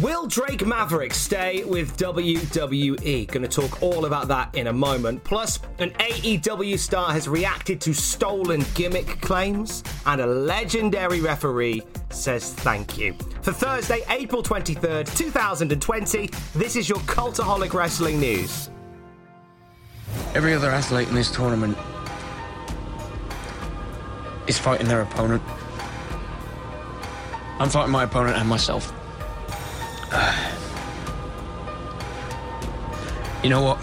Will 0.00 0.26
Drake 0.26 0.64
Maverick 0.64 1.12
stay 1.12 1.64
with 1.64 1.98
WWE? 1.98 3.26
Going 3.26 3.42
to 3.42 3.48
talk 3.48 3.82
all 3.82 4.06
about 4.06 4.26
that 4.28 4.54
in 4.54 4.68
a 4.68 4.72
moment. 4.72 5.22
Plus, 5.22 5.60
an 5.80 5.90
AEW 5.90 6.78
star 6.78 7.12
has 7.12 7.28
reacted 7.28 7.78
to 7.82 7.92
stolen 7.92 8.64
gimmick 8.74 9.20
claims, 9.20 9.84
and 10.06 10.22
a 10.22 10.26
legendary 10.26 11.20
referee 11.20 11.82
says 12.08 12.54
thank 12.54 12.96
you. 12.96 13.14
For 13.42 13.52
Thursday, 13.52 14.00
April 14.08 14.42
23rd, 14.42 15.14
2020, 15.14 16.30
this 16.54 16.74
is 16.74 16.88
your 16.88 17.00
Cultaholic 17.00 17.74
Wrestling 17.74 18.18
News. 18.18 18.70
Every 20.34 20.54
other 20.54 20.70
athlete 20.70 21.08
in 21.08 21.14
this 21.14 21.30
tournament 21.30 21.76
is 24.46 24.58
fighting 24.58 24.88
their 24.88 25.02
opponent. 25.02 25.42
I'm 27.58 27.68
fighting 27.68 27.92
my 27.92 28.04
opponent 28.04 28.38
and 28.38 28.48
myself. 28.48 28.90
You 33.42 33.48
know 33.48 33.62
what? 33.62 33.78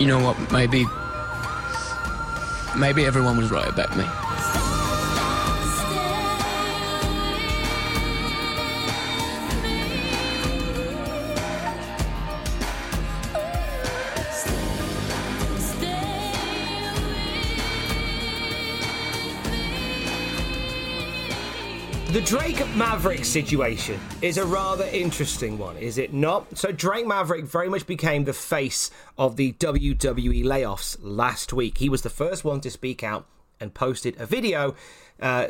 You 0.00 0.06
know 0.06 0.22
what? 0.22 0.52
Maybe. 0.52 0.84
Maybe 2.76 3.04
everyone 3.06 3.36
was 3.38 3.50
right 3.50 3.68
about 3.68 3.96
me. 3.96 4.04
The 22.08 22.22
Drake 22.22 22.66
Maverick 22.74 23.22
situation 23.22 24.00
is 24.22 24.38
a 24.38 24.46
rather 24.46 24.86
interesting 24.86 25.58
one, 25.58 25.76
is 25.76 25.98
it 25.98 26.14
not? 26.14 26.56
So, 26.56 26.72
Drake 26.72 27.06
Maverick 27.06 27.44
very 27.44 27.68
much 27.68 27.86
became 27.86 28.24
the 28.24 28.32
face 28.32 28.90
of 29.18 29.36
the 29.36 29.52
WWE 29.52 30.42
layoffs 30.42 30.96
last 31.02 31.52
week. 31.52 31.76
He 31.76 31.90
was 31.90 32.00
the 32.00 32.08
first 32.08 32.46
one 32.46 32.62
to 32.62 32.70
speak 32.70 33.04
out 33.04 33.26
and 33.60 33.74
posted 33.74 34.18
a 34.18 34.24
video 34.24 34.74
uh, 35.20 35.48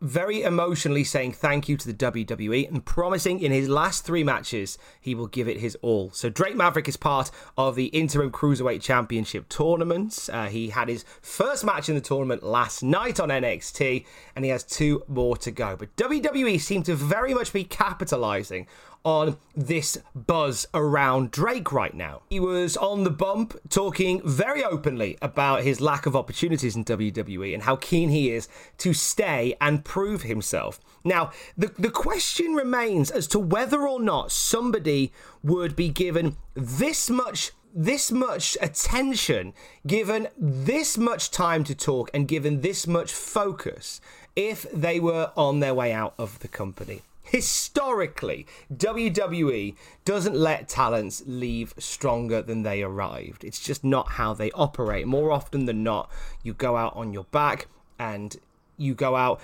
very 0.00 0.42
emotionally 0.42 1.02
saying 1.02 1.32
thank 1.32 1.68
you 1.68 1.76
to 1.76 1.92
the 1.92 2.12
WWE 2.12 2.68
and 2.68 2.84
promising 2.84 3.40
in 3.40 3.50
his 3.50 3.68
last 3.68 4.04
three 4.04 4.22
matches 4.22 4.78
he 5.00 5.14
will 5.14 5.26
give 5.26 5.48
it 5.48 5.58
his 5.58 5.76
all. 5.82 6.10
So 6.12 6.28
Drake 6.28 6.56
Maverick 6.56 6.88
is 6.88 6.96
part 6.96 7.30
of 7.56 7.74
the 7.74 7.86
interim 7.86 8.30
cruiserweight 8.30 8.80
championship 8.80 9.48
tournament. 9.48 10.28
Uh, 10.32 10.46
he 10.46 10.70
had 10.70 10.88
his 10.88 11.04
first 11.20 11.64
match 11.64 11.88
in 11.88 11.94
the 11.94 12.00
tournament 12.00 12.42
last 12.42 12.82
night 12.82 13.18
on 13.18 13.28
NXT, 13.28 14.04
and 14.36 14.44
he 14.44 14.50
has 14.50 14.62
two 14.62 15.02
more 15.08 15.36
to 15.38 15.50
go. 15.50 15.76
But 15.76 15.96
WWE 15.96 16.60
seem 16.60 16.84
to 16.84 16.94
very 16.94 17.34
much 17.34 17.52
be 17.52 17.64
capitalizing 17.64 18.66
on 19.08 19.38
this 19.56 19.96
buzz 20.14 20.66
around 20.74 21.30
Drake 21.30 21.72
right 21.72 21.94
now. 21.94 22.20
He 22.28 22.38
was 22.38 22.76
on 22.76 23.04
the 23.04 23.10
bump 23.10 23.58
talking 23.70 24.20
very 24.22 24.62
openly 24.62 25.16
about 25.22 25.62
his 25.62 25.80
lack 25.80 26.04
of 26.04 26.14
opportunities 26.14 26.76
in 26.76 26.84
WWE 26.84 27.54
and 27.54 27.62
how 27.62 27.76
keen 27.76 28.10
he 28.10 28.30
is 28.30 28.48
to 28.76 28.92
stay 28.92 29.56
and 29.62 29.82
prove 29.82 30.22
himself. 30.24 30.78
Now, 31.04 31.32
the, 31.56 31.72
the 31.78 31.88
question 31.88 32.52
remains 32.52 33.10
as 33.10 33.26
to 33.28 33.38
whether 33.38 33.88
or 33.88 33.98
not 33.98 34.30
somebody 34.30 35.10
would 35.42 35.74
be 35.74 35.88
given 35.88 36.36
this 36.52 37.08
much 37.08 37.52
this 37.74 38.10
much 38.10 38.56
attention, 38.60 39.52
given 39.86 40.26
this 40.36 40.98
much 40.98 41.30
time 41.30 41.62
to 41.64 41.74
talk, 41.74 42.10
and 42.12 42.26
given 42.26 42.62
this 42.62 42.86
much 42.86 43.12
focus 43.12 44.00
if 44.34 44.66
they 44.72 44.98
were 44.98 45.30
on 45.36 45.60
their 45.60 45.74
way 45.74 45.92
out 45.92 46.14
of 46.18 46.38
the 46.40 46.48
company 46.48 47.02
historically, 47.30 48.46
WWE 48.74 49.74
doesn't 50.04 50.34
let 50.34 50.68
talents 50.68 51.22
leave 51.26 51.74
stronger 51.78 52.42
than 52.42 52.62
they 52.62 52.82
arrived. 52.82 53.44
It's 53.44 53.60
just 53.60 53.84
not 53.84 54.12
how 54.12 54.34
they 54.34 54.50
operate. 54.52 55.06
More 55.06 55.30
often 55.30 55.66
than 55.66 55.82
not, 55.82 56.10
you 56.42 56.54
go 56.54 56.76
out 56.76 56.96
on 56.96 57.12
your 57.12 57.24
back 57.24 57.66
and 57.98 58.36
you 58.76 58.94
go 58.94 59.16
out 59.16 59.40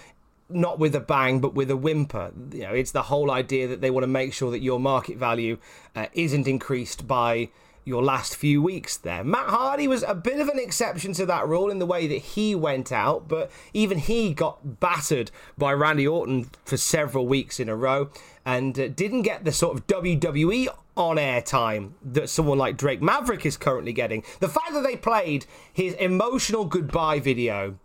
not 0.48 0.78
with 0.78 0.94
a 0.94 1.00
bang 1.00 1.40
but 1.40 1.54
with 1.54 1.70
a 1.70 1.76
whimper 1.76 2.30
you 2.52 2.60
know 2.60 2.72
it's 2.72 2.92
the 2.92 3.04
whole 3.04 3.30
idea 3.30 3.66
that 3.66 3.80
they 3.80 3.90
want 3.90 4.04
to 4.04 4.08
make 4.08 4.32
sure 4.32 4.50
that 4.50 4.60
your 4.60 4.78
market 4.78 5.16
value 5.16 5.56
uh, 5.96 6.06
isn't 6.12 6.46
increased 6.46 7.08
by 7.08 7.48
your 7.84 8.02
last 8.02 8.36
few 8.36 8.62
weeks 8.62 8.96
there. 8.96 9.22
Matt 9.22 9.48
Hardy 9.48 9.86
was 9.86 10.02
a 10.02 10.14
bit 10.14 10.40
of 10.40 10.48
an 10.48 10.58
exception 10.58 11.12
to 11.14 11.26
that 11.26 11.46
rule 11.46 11.70
in 11.70 11.78
the 11.78 11.86
way 11.86 12.06
that 12.06 12.18
he 12.18 12.54
went 12.54 12.90
out, 12.92 13.28
but 13.28 13.50
even 13.72 13.98
he 13.98 14.32
got 14.32 14.80
battered 14.80 15.30
by 15.58 15.72
Randy 15.72 16.06
Orton 16.06 16.50
for 16.64 16.76
several 16.76 17.26
weeks 17.26 17.60
in 17.60 17.68
a 17.68 17.76
row 17.76 18.10
and 18.44 18.78
uh, 18.78 18.88
didn't 18.88 19.22
get 19.22 19.44
the 19.44 19.52
sort 19.52 19.76
of 19.76 19.86
WWE 19.86 20.68
on 20.96 21.18
air 21.18 21.42
time 21.42 21.94
that 22.02 22.28
someone 22.28 22.58
like 22.58 22.76
Drake 22.76 23.02
Maverick 23.02 23.44
is 23.44 23.56
currently 23.56 23.92
getting. 23.92 24.22
The 24.40 24.48
fact 24.48 24.72
that 24.72 24.82
they 24.82 24.96
played 24.96 25.46
his 25.72 25.94
emotional 25.94 26.64
goodbye 26.64 27.20
video 27.20 27.78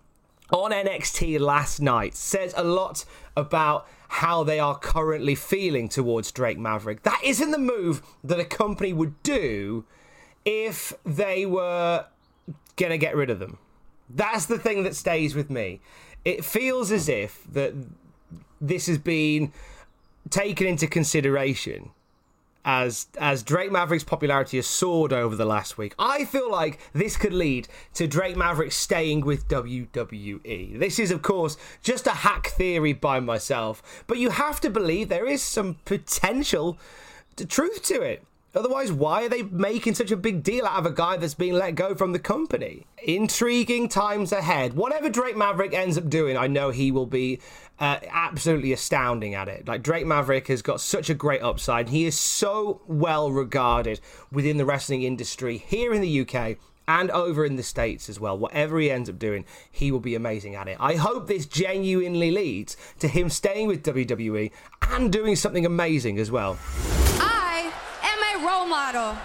on 0.51 0.71
NXT 0.71 1.39
last 1.39 1.81
night 1.81 2.15
says 2.15 2.53
a 2.57 2.63
lot 2.63 3.05
about 3.35 3.87
how 4.07 4.43
they 4.43 4.59
are 4.59 4.77
currently 4.77 5.35
feeling 5.35 5.87
towards 5.87 6.31
Drake 6.31 6.57
Maverick. 6.57 7.03
That 7.03 7.21
isn't 7.23 7.51
the 7.51 7.59
move 7.59 8.01
that 8.23 8.39
a 8.39 8.45
company 8.45 8.91
would 8.91 9.21
do 9.21 9.85
if 10.45 10.93
they 11.05 11.45
were 11.45 12.05
going 12.75 12.91
to 12.91 12.97
get 12.97 13.15
rid 13.15 13.29
of 13.29 13.39
them. 13.39 13.59
That's 14.09 14.47
the 14.47 14.57
thing 14.57 14.83
that 14.83 14.95
stays 14.95 15.35
with 15.35 15.51
me. 15.51 15.81
It 16.25 16.43
feels 16.43 16.91
as 16.91 17.07
if 17.07 17.43
that 17.51 17.73
this 18.59 18.87
has 18.87 18.97
been 18.97 19.53
taken 20.29 20.65
into 20.65 20.87
consideration 20.87 21.91
as 22.65 23.07
as 23.17 23.43
Drake 23.43 23.71
Maverick's 23.71 24.03
popularity 24.03 24.57
has 24.57 24.67
soared 24.67 25.13
over 25.13 25.35
the 25.35 25.45
last 25.45 25.77
week. 25.77 25.95
I 25.97 26.25
feel 26.25 26.51
like 26.51 26.79
this 26.93 27.17
could 27.17 27.33
lead 27.33 27.67
to 27.93 28.07
Drake 28.07 28.35
Maverick 28.35 28.71
staying 28.71 29.21
with 29.21 29.47
WWE. 29.47 30.79
This 30.79 30.99
is 30.99 31.11
of 31.11 31.21
course 31.21 31.57
just 31.81 32.07
a 32.07 32.11
hack 32.11 32.47
theory 32.47 32.93
by 32.93 33.19
myself, 33.19 34.03
but 34.07 34.17
you 34.17 34.31
have 34.31 34.59
to 34.61 34.69
believe 34.69 35.09
there 35.09 35.27
is 35.27 35.41
some 35.41 35.75
potential 35.85 36.77
to 37.35 37.45
truth 37.45 37.83
to 37.83 38.01
it. 38.01 38.23
Otherwise, 38.55 38.91
why 38.91 39.25
are 39.25 39.29
they 39.29 39.43
making 39.43 39.93
such 39.93 40.09
a 40.09 40.17
big 40.17 40.41
deal 40.41 40.65
out 40.65 40.79
of 40.79 40.85
a 40.85 40.91
guy 40.91 41.17
that's 41.17 41.35
being 41.35 41.53
let 41.53 41.75
go 41.75 41.93
from 41.93 42.13
the 42.13 42.19
company? 42.19 42.87
Intriguing 43.03 43.87
times 43.87 44.31
ahead. 44.31 44.73
Whatever 44.73 45.09
Drake 45.09 45.37
Maverick 45.37 45.73
ends 45.73 45.97
up 45.97 46.09
doing, 46.09 46.35
I 46.35 46.47
know 46.47 46.71
he 46.71 46.91
will 46.91 47.05
be 47.05 47.39
uh, 47.79 47.99
absolutely 48.09 48.73
astounding 48.73 49.35
at 49.35 49.47
it. 49.47 49.67
Like 49.67 49.83
Drake 49.83 50.07
Maverick 50.07 50.47
has 50.47 50.63
got 50.63 50.81
such 50.81 51.11
a 51.11 51.13
great 51.13 51.43
upside. 51.43 51.89
He 51.89 52.05
is 52.05 52.17
so 52.17 52.81
well 52.87 53.31
regarded 53.31 53.99
within 54.31 54.57
the 54.57 54.65
wrestling 54.65 55.03
industry 55.03 55.57
here 55.57 55.93
in 55.93 56.01
the 56.01 56.21
UK 56.21 56.57
and 56.87 57.11
over 57.11 57.45
in 57.45 57.55
the 57.55 57.61
States 57.61 58.09
as 58.09 58.19
well. 58.19 58.35
Whatever 58.35 58.79
he 58.79 58.89
ends 58.89 59.11
up 59.11 59.19
doing, 59.19 59.45
he 59.71 59.91
will 59.91 59.99
be 59.99 60.15
amazing 60.15 60.55
at 60.55 60.67
it. 60.67 60.77
I 60.79 60.95
hope 60.95 61.27
this 61.27 61.45
genuinely 61.45 62.31
leads 62.31 62.75
to 62.97 63.07
him 63.07 63.29
staying 63.29 63.67
with 63.67 63.83
WWE 63.83 64.51
and 64.89 65.13
doing 65.13 65.35
something 65.35 65.67
amazing 65.67 66.17
as 66.17 66.31
well 66.31 66.57
role 68.45 68.65
model. 68.65 69.17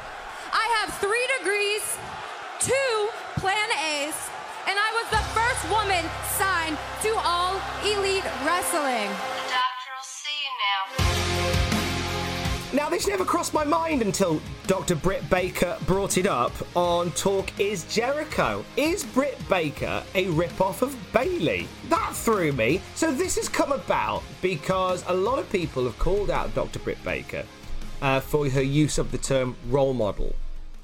I 0.52 0.66
have 0.78 0.94
three 0.98 1.26
degrees, 1.38 1.82
two 2.58 3.08
Plan 3.36 3.70
A's, 3.70 4.14
and 4.66 4.76
I 4.78 4.90
was 4.98 5.08
the 5.10 5.22
first 5.34 5.62
woman 5.70 6.04
signed 6.36 6.76
to 7.02 7.14
All 7.24 7.60
Elite 7.84 8.24
Wrestling. 8.44 9.10
The 9.10 9.54
doctor 9.54 9.90
will 9.94 10.02
see 10.02 10.34
you 10.42 10.50
now, 12.72 12.84
Now, 12.84 12.90
this 12.90 13.06
never 13.06 13.24
crossed 13.24 13.54
my 13.54 13.64
mind 13.64 14.02
until 14.02 14.40
Dr. 14.66 14.96
Britt 14.96 15.28
Baker 15.30 15.76
brought 15.86 16.18
it 16.18 16.26
up 16.26 16.52
on 16.74 17.12
Talk 17.12 17.60
Is 17.60 17.84
Jericho. 17.84 18.64
Is 18.76 19.04
Britt 19.04 19.38
Baker 19.48 20.02
a 20.16 20.26
rip-off 20.28 20.82
of 20.82 20.96
Bayley? 21.12 21.68
That 21.88 22.12
threw 22.14 22.50
me. 22.52 22.80
So 22.96 23.12
this 23.12 23.36
has 23.36 23.48
come 23.48 23.70
about 23.70 24.24
because 24.42 25.04
a 25.06 25.14
lot 25.14 25.38
of 25.38 25.48
people 25.50 25.84
have 25.84 25.98
called 26.00 26.30
out 26.30 26.52
Dr. 26.54 26.80
Britt 26.80 27.02
Baker 27.04 27.44
uh, 28.04 28.20
for 28.20 28.48
her 28.50 28.62
use 28.62 28.98
of 28.98 29.10
the 29.10 29.18
term 29.18 29.56
role 29.68 29.94
model 29.94 30.36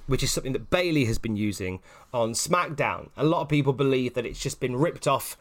which 0.06 0.24
is 0.24 0.32
something 0.32 0.52
that 0.52 0.70
Bayley 0.70 1.04
has 1.04 1.18
been 1.18 1.36
using 1.36 1.78
on 2.12 2.32
SmackDown. 2.32 3.10
A 3.16 3.22
lot 3.22 3.42
of 3.42 3.48
people 3.48 3.72
believe 3.72 4.14
that 4.14 4.26
it's 4.26 4.40
just 4.40 4.58
been 4.58 4.74
ripped 4.74 5.06
off 5.06 5.36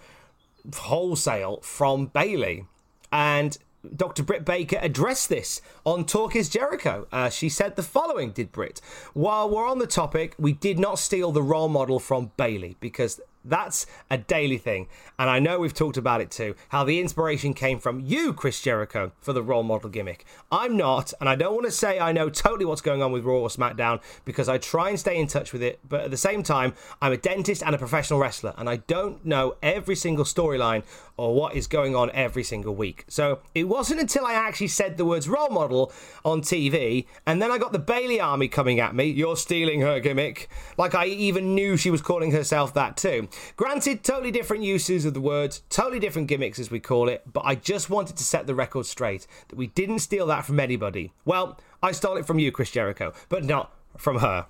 wholesale 0.72 1.60
from 1.62 2.06
Bayley. 2.06 2.68
And 3.12 3.58
Dr. 3.96 4.22
Britt 4.22 4.46
Baker 4.46 4.78
addressed 4.80 5.28
this 5.28 5.60
on 5.88 6.06
Talk 6.06 6.36
is 6.36 6.50
Jericho. 6.50 7.08
Uh, 7.12 7.32
she 7.32 7.50
said 7.50 7.76
the 7.76 7.82
following, 7.82 8.30
did 8.30 8.52
Britt. 8.52 8.80
While 9.16 9.50
we're 9.50 9.68
on 9.68 9.80
the 9.80 9.88
topic, 9.88 10.36
we 10.38 10.54
did 10.54 10.78
not 10.78 11.00
steal 11.00 11.32
the 11.32 11.42
role 11.42 11.70
model 11.70 12.00
from 12.00 12.32
Bayley 12.38 12.76
because 12.80 13.20
that's 13.50 13.86
a 14.10 14.18
daily 14.18 14.58
thing. 14.58 14.88
And 15.18 15.30
I 15.30 15.40
know 15.40 15.60
we've 15.60 15.74
talked 15.74 15.98
about 15.98 16.22
it 16.22 16.32
too, 16.32 16.56
how 16.70 16.84
the 16.84 17.00
inspiration 17.00 17.54
came 17.54 17.80
from 17.80 18.00
you, 18.00 18.34
Chris 18.34 18.62
Jericho, 18.62 19.12
for 19.20 19.34
the 19.34 19.44
role 19.44 19.64
model 19.64 19.90
gimmick. 19.90 20.26
I'm 20.52 20.78
not, 20.78 21.14
and 21.20 21.28
I 21.28 21.36
don't 21.36 21.54
want 21.54 21.66
to 21.66 21.72
say 21.72 22.00
I 22.00 22.12
know 22.12 22.30
totally 22.30 22.66
what's 22.66 22.82
going 22.82 23.02
on 23.02 23.12
with 23.12 23.26
Raw 23.26 23.40
or 23.40 23.50
SmackDown 23.50 24.02
because 24.24 24.48
I 24.48 24.58
try 24.58 24.90
and 24.90 25.00
stay 25.00 25.20
in 25.20 25.28
touch 25.28 25.52
with 25.52 25.62
it, 25.62 25.80
but 25.88 26.02
at 26.02 26.12
the 26.12 26.18
same 26.18 26.44
time, 26.44 26.74
I'm 27.02 27.12
a 27.12 27.18
dentist 27.18 27.64
and 27.64 27.76
a 27.76 27.78
professional 27.78 28.20
wrestler, 28.20 28.54
and 28.58 28.70
I 28.70 28.78
don't 28.78 29.26
know 29.26 29.56
every 29.62 29.96
single 29.96 30.26
storyline 30.26 30.84
or 31.20 31.36
what 31.36 31.54
is 31.54 31.68
going 31.68 31.98
on 31.98 32.10
every 32.12 32.44
single 32.44 32.74
week. 32.74 33.04
So 33.10 33.40
it 33.54 33.66
wasn't 33.66 34.00
until 34.00 34.26
I 34.26 34.34
actually 34.34 34.70
said 34.70 34.96
the 34.96 35.04
words 35.04 35.28
role 35.28 35.50
model 35.50 35.92
on 36.24 36.42
TV, 36.42 37.08
and 37.26 37.42
then 37.42 37.52
I 37.52 37.58
got 37.58 37.74
the 37.74 37.80
Bayley 37.80 38.22
army 38.22 38.48
coming 38.48 38.80
at 38.80 38.96
me, 38.96 39.06
you're 39.06 39.36
stealing 39.36 39.82
her 39.82 40.00
gimmick, 40.00 40.50
like 40.78 40.96
I 40.96 41.08
even 41.08 41.56
knew 41.56 41.76
she 41.76 41.92
was 41.92 42.02
calling 42.02 42.32
herself 42.32 42.74
that 42.76 42.96
too. 42.96 43.28
Granted, 43.58 44.02
totally 44.04 44.32
different 44.32 44.64
uses 44.64 45.04
of 45.04 45.14
the 45.14 45.20
words, 45.20 45.62
totally 45.70 46.00
different 46.00 46.30
gimmicks 46.30 46.58
as 46.58 46.72
we 46.72 46.80
call 46.80 47.10
it, 47.10 47.24
but 47.32 47.44
I 47.46 47.56
just 47.56 47.90
wanted 47.90 48.16
to 48.16 48.24
set 48.24 48.48
the 48.48 48.56
record 48.56 48.86
straight 48.86 49.28
that 49.50 49.58
we 49.58 49.68
didn't 49.68 50.00
steal 50.00 50.28
that 50.28 50.46
from 50.46 50.60
anybody. 50.60 51.12
Well, 51.26 51.60
I 51.84 51.92
stole 51.92 52.16
it 52.16 52.26
from 52.26 52.40
you, 52.40 52.54
Chris 52.54 52.72
Jericho, 52.72 53.12
but 53.28 53.44
not 53.44 53.74
from 53.98 54.20
her. 54.20 54.46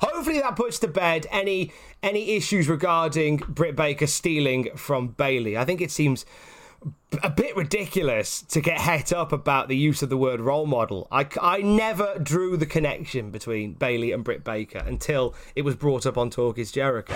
Hopefully 0.00 0.40
that 0.40 0.56
puts 0.56 0.78
to 0.80 0.88
bed 0.88 1.26
any 1.30 1.72
any 2.02 2.36
issues 2.36 2.68
regarding 2.68 3.38
Britt 3.38 3.76
Baker 3.76 4.06
stealing 4.06 4.70
from 4.76 5.08
Bayley. 5.08 5.56
I 5.56 5.64
think 5.64 5.80
it 5.80 5.90
seems 5.90 6.24
a 7.22 7.30
bit 7.30 7.56
ridiculous 7.56 8.42
to 8.42 8.60
get 8.60 8.78
het 8.78 9.12
up 9.12 9.32
about 9.32 9.68
the 9.68 9.76
use 9.76 10.02
of 10.02 10.10
the 10.10 10.16
word 10.16 10.40
role 10.40 10.66
model. 10.66 11.08
I, 11.10 11.26
I 11.40 11.58
never 11.58 12.18
drew 12.22 12.56
the 12.56 12.66
connection 12.66 13.30
between 13.30 13.72
Bayley 13.74 14.12
and 14.12 14.22
Britt 14.22 14.44
Baker 14.44 14.78
until 14.78 15.34
it 15.56 15.62
was 15.62 15.74
brought 15.74 16.06
up 16.06 16.16
on 16.16 16.30
Talk 16.30 16.58
is 16.58 16.70
Jericho. 16.70 17.14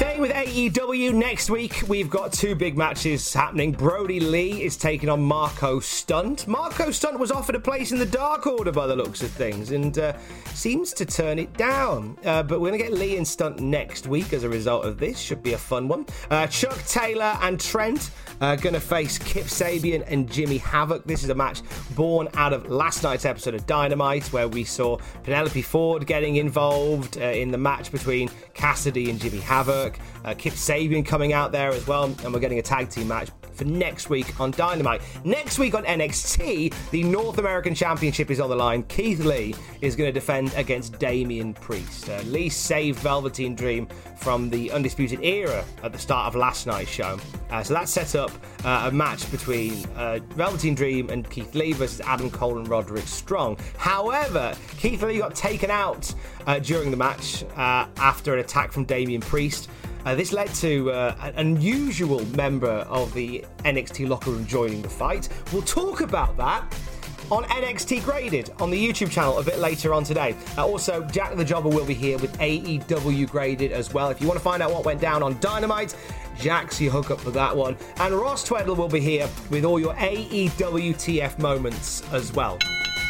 Staying 0.00 0.22
with 0.22 0.32
AEW 0.32 1.12
next 1.12 1.50
week, 1.50 1.82
we've 1.86 2.08
got 2.08 2.32
two 2.32 2.54
big 2.54 2.74
matches 2.74 3.34
happening. 3.34 3.70
Brodie 3.70 4.18
Lee 4.18 4.62
is 4.62 4.78
taking 4.78 5.10
on 5.10 5.20
Marco 5.20 5.78
Stunt. 5.78 6.48
Marco 6.48 6.90
Stunt 6.90 7.18
was 7.18 7.30
offered 7.30 7.54
a 7.54 7.60
place 7.60 7.92
in 7.92 7.98
the 7.98 8.06
Dark 8.06 8.46
Order 8.46 8.72
by 8.72 8.86
the 8.86 8.96
looks 8.96 9.22
of 9.22 9.30
things 9.30 9.72
and 9.72 9.98
uh, 9.98 10.14
seems 10.54 10.94
to 10.94 11.04
turn 11.04 11.38
it 11.38 11.52
down. 11.58 12.16
Uh, 12.24 12.42
but 12.42 12.62
we're 12.62 12.70
going 12.70 12.80
to 12.80 12.88
get 12.88 12.94
Lee 12.94 13.18
and 13.18 13.28
Stunt 13.28 13.60
next 13.60 14.06
week 14.06 14.32
as 14.32 14.42
a 14.42 14.48
result 14.48 14.86
of 14.86 14.96
this. 14.96 15.18
Should 15.18 15.42
be 15.42 15.52
a 15.52 15.58
fun 15.58 15.86
one. 15.86 16.06
Uh, 16.30 16.46
Chuck 16.46 16.78
Taylor 16.86 17.36
and 17.42 17.60
Trent 17.60 18.10
are 18.40 18.56
going 18.56 18.72
to 18.72 18.80
face 18.80 19.18
Kip 19.18 19.44
Sabian 19.44 20.02
and 20.06 20.32
Jimmy 20.32 20.56
Havoc. 20.56 21.04
This 21.04 21.24
is 21.24 21.28
a 21.28 21.34
match 21.34 21.60
born 21.94 22.26
out 22.32 22.54
of 22.54 22.70
last 22.70 23.02
night's 23.02 23.26
episode 23.26 23.54
of 23.54 23.66
Dynamite 23.66 24.32
where 24.32 24.48
we 24.48 24.64
saw 24.64 24.96
Penelope 25.24 25.60
Ford 25.60 26.06
getting 26.06 26.36
involved 26.36 27.18
uh, 27.18 27.24
in 27.24 27.50
the 27.50 27.58
match 27.58 27.92
between 27.92 28.30
Cassidy 28.54 29.10
and 29.10 29.20
Jimmy 29.20 29.40
Havoc. 29.40 29.89
Uh, 30.24 30.34
Kip 30.34 30.54
Sabian 30.54 31.04
coming 31.04 31.32
out 31.32 31.52
there 31.52 31.70
as 31.70 31.86
well, 31.86 32.04
and 32.04 32.32
we're 32.32 32.40
getting 32.40 32.58
a 32.58 32.62
tag 32.62 32.90
team 32.90 33.08
match 33.08 33.30
for 33.60 33.66
next 33.66 34.08
week 34.08 34.40
on 34.40 34.50
Dynamite. 34.52 35.02
Next 35.22 35.58
week 35.58 35.74
on 35.74 35.84
NXT, 35.84 36.72
the 36.90 37.02
North 37.02 37.36
American 37.36 37.74
Championship 37.74 38.30
is 38.30 38.40
on 38.40 38.48
the 38.48 38.56
line. 38.56 38.82
Keith 38.84 39.20
Lee 39.20 39.54
is 39.82 39.94
going 39.94 40.08
to 40.08 40.12
defend 40.12 40.54
against 40.54 40.98
Damian 40.98 41.52
Priest. 41.52 42.08
Uh, 42.08 42.22
Lee 42.22 42.48
saved 42.48 42.98
Velveteen 43.00 43.54
Dream 43.54 43.86
from 44.16 44.48
the 44.48 44.70
Undisputed 44.70 45.22
Era 45.22 45.62
at 45.82 45.92
the 45.92 45.98
start 45.98 46.26
of 46.28 46.36
last 46.36 46.66
night's 46.66 46.90
show. 46.90 47.18
Uh, 47.50 47.62
so 47.62 47.74
that 47.74 47.86
set 47.86 48.14
up 48.14 48.30
uh, 48.64 48.88
a 48.90 48.90
match 48.90 49.30
between 49.30 49.84
uh, 49.96 50.20
Velveteen 50.30 50.74
Dream 50.74 51.10
and 51.10 51.28
Keith 51.28 51.54
Lee 51.54 51.74
versus 51.74 52.00
Adam 52.00 52.30
Cole 52.30 52.58
and 52.58 52.66
Roderick 52.66 53.06
Strong. 53.06 53.58
However, 53.76 54.54
Keith 54.78 55.02
Lee 55.02 55.18
got 55.18 55.34
taken 55.34 55.70
out 55.70 56.14
uh, 56.46 56.58
during 56.60 56.90
the 56.90 56.96
match 56.96 57.44
uh, 57.56 57.86
after 57.98 58.32
an 58.32 58.40
attack 58.40 58.72
from 58.72 58.84
Damian 58.84 59.20
Priest. 59.20 59.68
Uh, 60.04 60.14
this 60.14 60.32
led 60.32 60.52
to 60.54 60.90
uh, 60.90 61.14
an 61.20 61.34
unusual 61.36 62.24
member 62.36 62.86
of 62.88 63.12
the 63.14 63.44
NXT 63.64 64.08
locker 64.08 64.30
room 64.30 64.46
joining 64.46 64.82
the 64.82 64.88
fight. 64.88 65.28
We'll 65.52 65.62
talk 65.62 66.00
about 66.00 66.36
that 66.36 66.64
on 67.30 67.44
NXT 67.44 68.04
Graded 68.04 68.50
on 68.58 68.70
the 68.70 68.88
YouTube 68.88 69.10
channel 69.10 69.38
a 69.38 69.44
bit 69.44 69.58
later 69.58 69.94
on 69.94 70.04
today. 70.04 70.34
Uh, 70.58 70.66
also, 70.66 71.04
Jack 71.04 71.36
the 71.36 71.44
Jobber 71.44 71.68
will 71.68 71.86
be 71.86 71.94
here 71.94 72.18
with 72.18 72.36
AEW 72.38 73.30
Graded 73.30 73.72
as 73.72 73.94
well. 73.94 74.10
If 74.10 74.20
you 74.20 74.26
want 74.26 74.38
to 74.38 74.44
find 74.44 74.62
out 74.62 74.72
what 74.72 74.84
went 74.84 75.00
down 75.00 75.22
on 75.22 75.38
Dynamite, 75.40 75.94
Jack's 76.38 76.80
your 76.80 76.92
hookup 76.92 77.20
for 77.20 77.30
that 77.30 77.56
one. 77.56 77.76
And 77.98 78.14
Ross 78.14 78.48
Tweddle 78.48 78.76
will 78.76 78.88
be 78.88 79.00
here 79.00 79.28
with 79.50 79.64
all 79.64 79.78
your 79.78 79.94
AEW 79.94 80.94
TF 80.94 81.38
moments 81.38 82.02
as 82.12 82.32
well. 82.32 82.58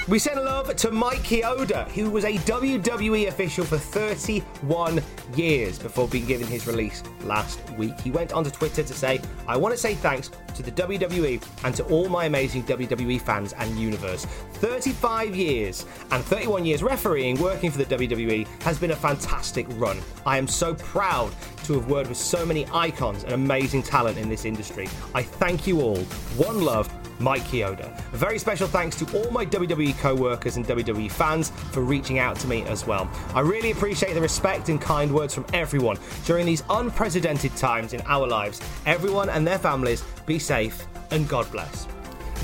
We 0.08 0.18
send 0.18 0.42
love 0.42 0.74
to 0.74 0.90
Mike 0.90 1.18
Chioda, 1.18 1.86
who 1.88 2.10
was 2.10 2.24
a 2.24 2.32
WWE 2.38 3.28
official 3.28 3.64
for 3.64 3.76
31 3.76 5.02
years 5.36 5.78
before 5.78 6.08
being 6.08 6.24
given 6.26 6.46
his 6.46 6.66
release 6.66 7.02
last 7.22 7.60
week. 7.72 8.00
He 8.00 8.10
went 8.10 8.32
onto 8.32 8.50
Twitter 8.50 8.82
to 8.82 8.94
say, 8.94 9.20
I 9.46 9.56
want 9.56 9.72
to 9.74 9.78
say 9.78 9.94
thanks 9.94 10.30
to 10.54 10.62
the 10.62 10.72
WWE 10.72 11.40
and 11.64 11.74
to 11.76 11.84
all 11.84 12.08
my 12.08 12.24
amazing 12.24 12.64
WWE 12.64 13.20
fans 13.20 13.52
and 13.52 13.78
universe. 13.78 14.24
35 14.54 15.36
years 15.36 15.86
and 16.10 16.24
31 16.24 16.64
years 16.64 16.82
refereeing, 16.82 17.38
working 17.38 17.70
for 17.70 17.78
the 17.78 17.96
WWE 17.96 18.46
has 18.62 18.78
been 18.78 18.92
a 18.92 18.96
fantastic 18.96 19.66
run. 19.72 19.98
I 20.24 20.38
am 20.38 20.48
so 20.48 20.74
proud 20.74 21.30
to 21.64 21.74
have 21.74 21.88
worked 21.88 22.08
with 22.08 22.18
so 22.18 22.44
many 22.44 22.66
icons 22.72 23.22
and 23.22 23.32
amazing 23.32 23.82
talent 23.82 24.18
in 24.18 24.28
this 24.28 24.44
industry. 24.44 24.88
I 25.14 25.22
thank 25.22 25.66
you 25.66 25.82
all. 25.82 25.98
One 26.36 26.62
love 26.62 26.88
Mike 27.20 27.42
Chioda. 27.42 27.96
A 28.12 28.16
very 28.16 28.38
special 28.38 28.66
thanks 28.66 28.96
to 28.96 29.18
all 29.18 29.30
my 29.30 29.44
WWE 29.46 29.96
co 29.98 30.14
workers 30.14 30.56
and 30.56 30.66
WWE 30.66 31.10
fans 31.10 31.50
for 31.70 31.82
reaching 31.82 32.18
out 32.18 32.36
to 32.40 32.48
me 32.48 32.62
as 32.62 32.86
well. 32.86 33.10
I 33.34 33.40
really 33.40 33.70
appreciate 33.70 34.14
the 34.14 34.20
respect 34.20 34.68
and 34.68 34.80
kind 34.80 35.14
words 35.14 35.34
from 35.34 35.46
everyone 35.52 35.98
during 36.24 36.46
these 36.46 36.62
unprecedented 36.70 37.54
times 37.56 37.92
in 37.92 38.00
our 38.02 38.26
lives. 38.26 38.60
Everyone 38.86 39.28
and 39.28 39.46
their 39.46 39.58
families, 39.58 40.02
be 40.26 40.38
safe 40.38 40.86
and 41.10 41.28
God 41.28 41.50
bless. 41.52 41.86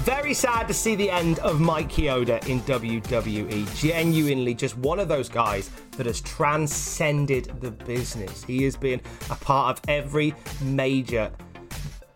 Very 0.00 0.34
sad 0.34 0.68
to 0.68 0.74
see 0.74 0.94
the 0.94 1.10
end 1.10 1.38
of 1.38 1.58
Mike 1.58 1.88
Chioda 1.88 2.46
in 2.48 2.60
WWE. 2.60 3.74
Genuinely, 3.80 4.52
just 4.52 4.76
one 4.76 5.00
of 5.00 5.08
those 5.08 5.28
guys 5.28 5.70
that 5.92 6.04
has 6.04 6.20
transcended 6.20 7.50
the 7.60 7.70
business. 7.70 8.44
He 8.44 8.62
has 8.64 8.76
been 8.76 9.00
a 9.30 9.34
part 9.36 9.78
of 9.78 9.84
every 9.88 10.34
major 10.60 11.32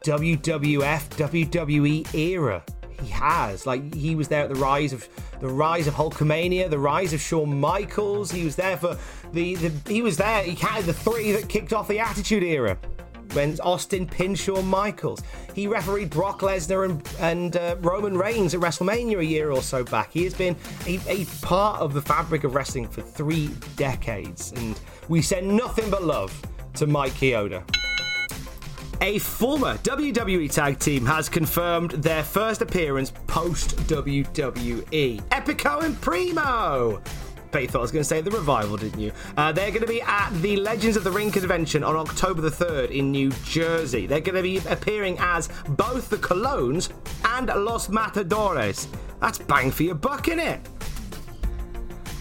WWF, 0.04 1.09
WWE 1.11 2.14
era. 2.14 2.62
He 3.00 3.09
has. 3.09 3.66
Like 3.66 3.95
he 3.95 4.14
was 4.14 4.28
there 4.28 4.42
at 4.42 4.49
the 4.49 4.61
rise 4.61 4.92
of 4.92 5.09
the 5.40 5.49
rise 5.49 5.87
of 5.87 5.95
Hulkamania, 5.95 6.69
the 6.69 6.78
rise 6.78 7.12
of 7.12 7.21
Shawn 7.21 7.59
Michaels. 7.59 8.30
He 8.30 8.45
was 8.45 8.57
there 8.57 8.76
for 8.76 8.99
the, 9.33 9.54
the 9.57 9.90
he 9.90 10.02
was 10.02 10.16
there. 10.16 10.42
He 10.42 10.54
counted 10.54 10.87
the 10.87 10.92
three 10.92 11.33
that 11.33 11.49
kicked 11.49 11.73
off 11.73 11.88
the 11.88 11.99
Attitude 11.99 12.42
Era 12.42 12.78
when 13.33 13.59
Austin 13.61 14.07
pinned 14.07 14.38
Shawn 14.38 14.66
Michaels. 14.66 15.23
He 15.54 15.66
refereed 15.66 16.11
Brock 16.11 16.40
Lesnar 16.40 16.85
and, 16.85 17.14
and 17.21 17.57
uh, 17.57 17.76
Roman 17.80 18.16
Reigns 18.16 18.54
at 18.54 18.61
WrestleMania 18.61 19.19
a 19.19 19.25
year 19.25 19.50
or 19.50 19.62
so 19.62 19.85
back. 19.85 20.11
He 20.12 20.25
has 20.25 20.35
been 20.35 20.57
a, 20.87 20.99
a, 21.07 21.25
part 21.42 21.80
of 21.80 21.95
the 21.95 22.02
fabric 22.02 22.45
of 22.45 22.54
wrestling 22.54 22.88
for 22.88 23.02
three 23.02 23.50
decades, 23.76 24.52
and 24.52 24.78
we 25.09 25.23
send 25.23 25.57
nothing 25.57 25.90
but 25.90 26.02
love 26.02 26.35
to 26.75 26.87
Mike 26.87 27.12
Chioda. 27.12 27.62
A 29.02 29.19
former 29.19 29.78
WWE 29.78 30.52
tag 30.52 30.78
team 30.78 31.07
has 31.07 31.30
confirmed 31.30 31.92
their 31.92 32.23
first 32.23 32.61
appearance 32.61 33.14
post 33.26 33.76
WWE. 33.87 35.23
Epico 35.30 35.83
and 35.83 35.99
Primo! 36.02 37.02
Bet 37.50 37.62
you 37.62 37.69
thought 37.69 37.78
I 37.78 37.83
was 37.83 37.92
going 37.92 38.02
to 38.02 38.09
say 38.09 38.21
the 38.21 38.30
revival, 38.30 38.76
didn't 38.76 39.00
you? 39.00 39.11
Uh, 39.38 39.52
they're 39.52 39.71
going 39.71 39.80
to 39.80 39.87
be 39.87 40.02
at 40.02 40.30
the 40.42 40.57
Legends 40.57 40.99
of 40.99 41.04
the 41.04 41.11
Ring 41.11 41.33
convention 41.33 41.83
on 41.83 41.97
October 41.97 42.42
the 42.42 42.50
3rd 42.50 42.90
in 42.90 43.11
New 43.11 43.30
Jersey. 43.42 44.07
They're 44.07 44.21
going 44.21 44.37
to 44.37 44.42
be 44.42 44.59
appearing 44.69 45.16
as 45.19 45.49
both 45.71 46.11
the 46.11 46.19
Colóns 46.19 46.90
and 47.25 47.47
Los 47.64 47.88
Matadores. 47.88 48.87
That's 49.19 49.38
bang 49.38 49.71
for 49.71 49.83
your 49.83 49.95
buck, 49.95 50.26
innit? 50.26 50.61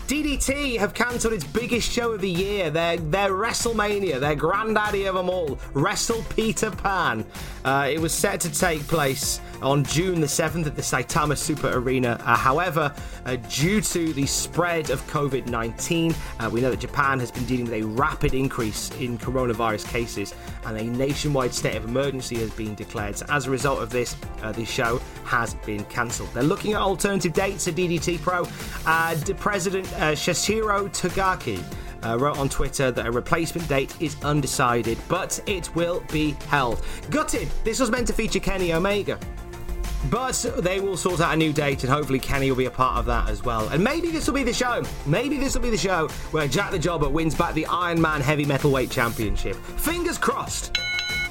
DDT 0.10 0.80
have 0.80 0.96
cancelled 0.96 1.34
its 1.34 1.44
biggest 1.44 1.92
show 1.92 2.14
of 2.14 2.22
the 2.22 2.30
year, 2.32 2.72
their, 2.72 2.98
their 2.98 3.30
WrestleMania, 3.30 4.20
their 4.20 4.34
granddaddy 4.34 5.06
of 5.06 5.14
them 5.14 5.30
all, 5.30 5.60
Wrestle 5.76 6.26
Peter 6.36 6.72
Pan. 6.72 7.24
Uh, 7.64 7.88
it 7.92 8.00
was 8.00 8.12
set 8.12 8.40
to 8.40 8.50
take 8.50 8.82
place 8.88 9.40
on 9.62 9.84
June 9.84 10.22
the 10.22 10.28
7th 10.28 10.66
at 10.66 10.76
the 10.76 10.82
Saitama 10.82 11.38
Super 11.38 11.70
Arena. 11.78 12.22
Uh, 12.26 12.36
however, 12.36 12.94
uh, 13.26 13.36
due 13.50 13.82
to 13.82 14.14
the 14.14 14.26
spread 14.26 14.90
of 14.90 15.06
COVID 15.08 15.48
19, 15.48 16.14
uh, 16.40 16.50
we 16.52 16.62
know 16.62 16.70
that 16.70 16.80
Japan 16.80 17.20
has 17.20 17.32
been 17.32 17.46
dealing 17.46 17.66
with 17.66 17.74
a 17.74 17.84
rapid 17.84 18.34
increase 18.34 18.90
in 19.00 19.18
coronavirus 19.18 19.88
cases 19.88 20.34
and 20.66 20.78
a 20.78 20.84
nationwide 20.84 21.54
state 21.54 21.76
of 21.76 21.86
emergency 21.86 22.36
has 22.38 22.52
been 22.52 22.76
declared. 22.76 23.18
So, 23.18 23.26
as 23.30 23.48
a 23.48 23.50
result 23.50 23.82
of 23.82 23.90
this, 23.90 24.16
uh, 24.42 24.52
the 24.52 24.66
show 24.66 25.00
has 25.26 25.54
been 25.56 25.84
cancelled. 25.86 26.30
They're 26.34 26.44
looking 26.44 26.74
at 26.74 26.82
alternative 26.82 27.34
dates 27.34 27.68
at 27.68 27.76
DDT 27.76 28.22
Pro. 28.22 28.46
President 29.40 29.86
uh, 29.94 30.12
Sanshiro 30.12 30.90
Takagi 30.90 31.64
uh, 32.06 32.18
wrote 32.18 32.38
on 32.38 32.50
Twitter 32.50 32.92
that 32.92 33.06
a 33.06 33.12
replacement 33.12 33.68
date 33.68 33.96
is 34.00 34.16
undecided, 34.24 34.98
but 35.08 35.40
it 35.46 35.74
will 35.76 36.04
be 36.12 36.32
held. 36.48 36.84
Gutted, 37.10 37.50
this 37.64 37.80
was 37.80 37.90
meant 37.90 38.08
to 38.08 38.14
feature 38.14 38.40
Kenny 38.40 38.74
Omega. 38.74 39.20
But 40.10 40.54
they 40.58 40.80
will 40.80 40.98
sort 40.98 41.20
out 41.22 41.34
a 41.34 41.38
new 41.38 41.52
date, 41.52 41.84
and 41.84 41.92
hopefully 41.92 42.20
Kenny 42.20 42.50
will 42.50 42.58
be 42.58 42.66
a 42.66 42.72
part 42.72 42.98
of 42.98 43.06
that 43.08 43.30
as 43.30 43.44
well. 43.44 43.68
And 43.70 43.84
maybe 43.84 44.12
this 44.12 44.28
will 44.28 44.34
be 44.34 44.44
the 44.44 44.54
show. 44.54 44.84
Maybe 45.06 45.38
this 45.38 45.56
will 45.56 45.62
be 45.62 45.70
the 45.70 45.78
show 45.78 46.08
where 46.32 46.48
Jack 46.48 46.72
the 46.72 46.80
Jobber 46.80 47.10
wins 47.10 47.36
back 47.36 47.54
the 47.54 47.66
Iron 47.66 48.02
Man 48.02 48.22
Heavy 48.22 48.46
Metalweight 48.46 48.92
Championship. 48.92 49.56
Fingers 49.56 50.18
crossed. 50.18 50.78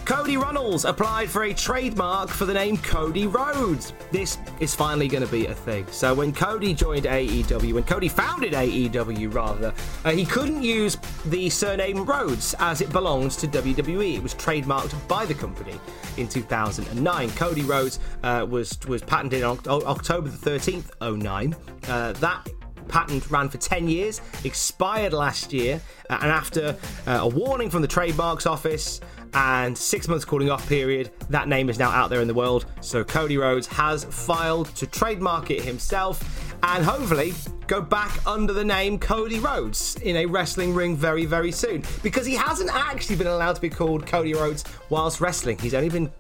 Cody 0.09 0.39
Runnels 0.39 0.87
applied 0.87 1.29
for 1.29 1.43
a 1.43 1.53
trademark 1.53 2.31
for 2.31 2.47
the 2.47 2.55
name 2.55 2.79
Cody 2.79 3.27
Rhodes. 3.27 3.93
This 4.11 4.39
is 4.59 4.75
finally 4.75 5.07
going 5.07 5.23
to 5.23 5.31
be 5.31 5.45
a 5.45 5.55
thing. 5.55 5.87
So 5.91 6.15
when 6.15 6.33
Cody 6.33 6.73
joined 6.73 7.05
AEW, 7.05 7.75
when 7.75 7.85
Cody 7.85 8.09
founded 8.09 8.55
AEW 8.55 9.35
rather, 9.35 9.75
uh, 10.07 10.13
he 10.13 10.25
couldn't 10.25 10.63
use 10.63 10.97
the 11.27 11.51
surname 11.51 12.07
Rhodes 12.07 12.55
as 12.59 12.81
it 12.81 12.91
belongs 12.91 13.37
to 13.37 13.49
WWE. 13.49 14.17
It 14.17 14.23
was 14.23 14.33
trademarked 14.33 14.95
by 15.09 15.27
the 15.27 15.35
company 15.35 15.79
in 16.17 16.27
2009. 16.27 17.31
Cody 17.33 17.63
Rhodes 17.65 18.01
uh, 18.23 18.47
was 18.49 18.79
was 18.89 19.03
patented 19.03 19.43
on 19.43 19.59
October 19.67 20.31
the 20.31 20.51
13th, 20.51 21.19
09. 21.19 21.55
Uh, 21.87 22.13
that 22.15 22.49
patent 22.89 23.31
ran 23.31 23.51
for 23.51 23.59
10 23.59 23.89
years, 23.89 24.23
expired 24.45 25.13
last 25.13 25.53
year, 25.53 25.81
uh, 26.09 26.19
and 26.23 26.31
after 26.31 26.77
uh, 27.07 27.19
a 27.21 27.29
warning 27.29 27.69
from 27.69 27.83
the 27.83 27.89
trademarks 27.89 28.47
office, 28.47 29.01
and 29.35 29.77
six 29.77 30.09
months 30.09 30.25
cooling 30.25 30.51
off 30.51 30.69
period. 30.69 31.11
That 31.31 31.49
name 31.49 31.69
is 31.69 31.79
now 31.79 31.91
out 31.91 32.11
there 32.11 32.21
in 32.21 32.29
the 32.29 32.35
world. 32.35 32.67
So 32.81 33.05
Cody 33.05 33.37
Rhodes 33.39 33.67
has 33.69 34.05
filed 34.05 34.75
to 34.77 34.87
trademark 34.87 35.51
it 35.51 35.63
himself 35.63 36.55
and 36.63 36.85
hopefully 36.85 37.35
go 37.67 37.81
back 37.81 38.27
under 38.27 38.53
the 38.53 38.65
name 38.65 38.99
Cody 38.99 39.39
Rhodes 39.39 39.97
in 39.97 40.17
a 40.17 40.27
wrestling 40.27 40.75
ring 40.75 40.97
very, 40.97 41.25
very 41.25 41.53
soon. 41.53 41.85
Because 42.03 42.27
he 42.27 42.35
hasn't 42.35 42.71
actually 42.73 43.17
been 43.17 43.27
allowed 43.27 43.55
to 43.57 43.61
be 43.61 43.71
called 43.71 44.07
Cody 44.07 44.35
Rhodes 44.35 44.65
whilst 44.89 45.21
wrestling. 45.21 45.59
He's 45.59 45.75
only 45.75 45.89
been 45.91 46.11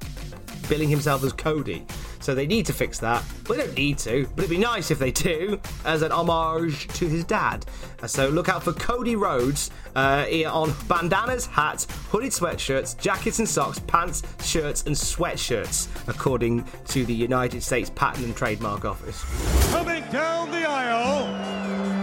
billing 0.69 0.89
himself 0.89 1.25
as 1.25 1.33
Cody. 1.33 1.87
So 2.29 2.35
they 2.35 2.47
need 2.47 2.67
to 2.67 2.75
fix 2.75 2.99
that. 2.99 3.25
Well, 3.49 3.57
they 3.57 3.65
don't 3.65 3.75
need 3.75 3.97
to, 4.01 4.29
but 4.37 4.45
it'd 4.45 4.51
be 4.51 4.63
nice 4.63 4.91
if 4.91 4.99
they 4.99 5.11
do, 5.11 5.59
as 5.87 6.03
an 6.03 6.13
homage 6.13 6.87
to 6.89 7.09
his 7.09 7.25
dad. 7.25 7.65
Uh, 8.03 8.07
so 8.07 8.29
look 8.29 8.51
out 8.51 8.63
for 8.63 8.75
Cody 8.75 9.17
Rhodes 9.17 9.71
uh, 9.97 10.27
on 10.47 10.75
bandanas, 10.89 11.47
hats, 11.47 11.87
hooded 12.11 12.33
sweatshirts, 12.33 13.01
jackets 13.01 13.39
and 13.39 13.49
socks, 13.49 13.79
pants, 13.79 14.23
shirts, 14.43 14.85
and 14.85 14.95
sweatshirts, 14.95 15.89
according 16.07 16.67
to 16.89 17.07
the 17.07 17.15
United 17.15 17.63
States 17.63 17.89
Patent 17.95 18.27
and 18.27 18.37
Trademark 18.37 18.85
Office. 18.85 19.25
Coming 19.73 20.05
down 20.13 20.51
the 20.51 20.69
aisle 20.69 21.29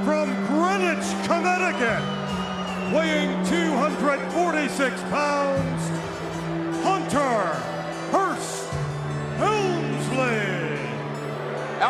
from 0.03 0.27
Greenwich, 0.47 1.05
Connecticut, 1.27 2.01
weighing 2.95 3.45
246 3.45 5.01
pounds, 5.01 6.83
Hunter 6.83 7.74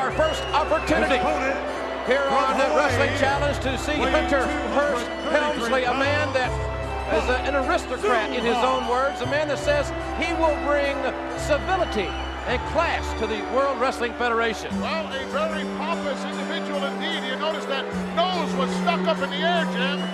Our 0.05 0.11
first 0.11 0.43
opportunity 0.53 1.17
here 2.05 2.21
on 2.29 2.53
the 2.59 2.69
Wrestling 2.77 3.09
Challenge 3.17 3.57
to 3.57 3.75
see 3.75 3.97
Hunter 3.97 4.45
Hearst 4.77 5.07
Helmsley, 5.33 5.85
a 5.85 5.97
man 5.97 6.31
that 6.31 6.53
is 7.09 7.27
a, 7.27 7.41
an 7.41 7.55
aristocrat 7.65 8.29
in 8.29 8.45
his 8.45 8.61
own 8.61 8.87
words, 8.87 9.21
a 9.21 9.25
man 9.25 9.47
that 9.47 9.57
says 9.57 9.89
he 10.21 10.29
will 10.37 10.53
bring 10.61 10.93
civility 11.41 12.05
and 12.45 12.61
class 12.69 13.01
to 13.17 13.25
the 13.25 13.41
World 13.49 13.81
Wrestling 13.81 14.13
Federation. 14.13 14.69
Well, 14.79 15.09
a 15.09 15.25
very 15.33 15.65
pompous 15.81 16.23
individual 16.23 16.85
indeed. 16.85 17.25
You 17.25 17.35
notice 17.41 17.65
that 17.65 17.89
nose 18.13 18.53
was 18.61 18.69
stuck 18.85 19.01
up 19.09 19.17
in 19.25 19.31
the 19.31 19.41
air, 19.41 19.65
Jim. 19.73 20.05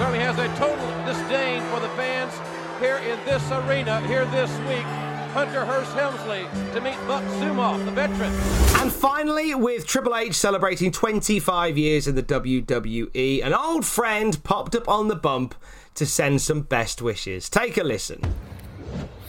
Certainly 0.00 0.24
has 0.24 0.38
a 0.40 0.48
total 0.56 0.88
disdain 1.04 1.60
for 1.68 1.80
the 1.80 1.92
fans 2.00 2.32
here 2.80 2.96
in 3.04 3.20
this 3.28 3.44
arena 3.52 4.00
here 4.08 4.24
this 4.32 4.48
week. 4.64 4.88
Hunter 5.32 5.64
Hearst 5.64 5.92
Helmsley 5.92 6.44
to 6.74 6.80
meet 6.80 6.96
Buck 7.06 7.22
Zumhofe, 7.38 7.84
the 7.84 7.92
veteran. 7.92 8.32
And 8.80 8.92
finally, 8.92 9.54
with 9.54 9.86
Triple 9.86 10.16
H 10.16 10.34
celebrating 10.34 10.90
25 10.90 11.78
years 11.78 12.08
in 12.08 12.16
the 12.16 12.22
WWE, 12.22 13.44
an 13.44 13.54
old 13.54 13.86
friend 13.86 14.42
popped 14.42 14.74
up 14.74 14.88
on 14.88 15.06
the 15.06 15.14
bump 15.14 15.54
to 15.94 16.04
send 16.04 16.42
some 16.42 16.62
best 16.62 17.00
wishes. 17.00 17.48
Take 17.48 17.78
a 17.78 17.84
listen. 17.84 18.20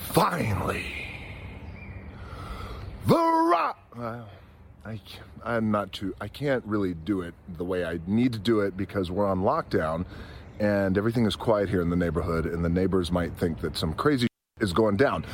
Finally, 0.07 0.85
The 3.05 3.15
Rock. 3.15 3.77
Uh, 3.97 4.21
I, 4.83 4.99
I'm 5.43 5.69
not 5.69 5.91
too. 5.93 6.15
I 6.19 6.27
can't 6.27 6.65
really 6.65 6.95
do 6.95 7.21
it 7.21 7.35
the 7.57 7.63
way 7.63 7.85
I 7.85 7.99
need 8.07 8.33
to 8.33 8.39
do 8.39 8.61
it 8.61 8.75
because 8.75 9.11
we're 9.11 9.27
on 9.27 9.41
lockdown, 9.41 10.05
and 10.59 10.97
everything 10.97 11.27
is 11.27 11.35
quiet 11.35 11.69
here 11.69 11.81
in 11.81 11.91
the 11.91 11.95
neighborhood, 11.95 12.47
and 12.47 12.65
the 12.65 12.69
neighbors 12.69 13.11
might 13.11 13.33
think 13.33 13.61
that 13.61 13.77
some 13.77 13.93
crazy 13.93 14.27
is 14.59 14.73
going 14.73 14.97
down. 14.97 15.25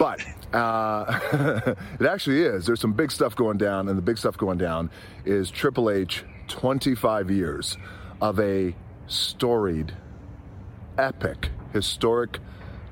But 0.00 0.24
uh, 0.54 1.20
it 2.00 2.06
actually 2.06 2.40
is. 2.40 2.64
There's 2.64 2.80
some 2.80 2.94
big 2.94 3.12
stuff 3.12 3.36
going 3.36 3.58
down, 3.58 3.86
and 3.86 3.98
the 3.98 4.02
big 4.02 4.16
stuff 4.16 4.34
going 4.38 4.56
down 4.56 4.90
is 5.26 5.50
Triple 5.50 5.90
H 5.90 6.24
25 6.48 7.30
years 7.30 7.76
of 8.22 8.40
a 8.40 8.74
storied, 9.08 9.92
epic, 10.96 11.50
historic 11.74 12.38